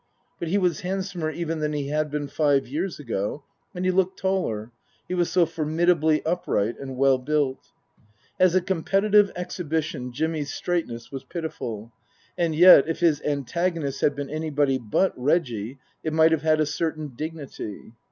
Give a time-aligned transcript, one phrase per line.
[0.39, 3.43] But he was handsomer even than he had been five years ago,
[3.75, 4.71] and he looked taller,
[5.07, 7.71] he was so formidably upright and well built.
[8.39, 11.91] (As a competitive exhibition Jimmy's straightness was pitiful.
[12.35, 16.59] And yet, if his anta gonist had been anybody but Reggie, it might have had
[16.59, 17.93] a certain dignity.)